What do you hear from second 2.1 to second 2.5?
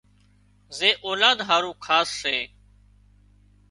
سي